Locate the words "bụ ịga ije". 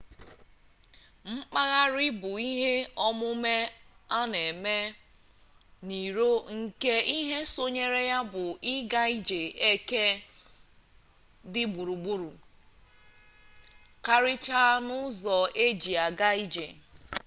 8.31-9.39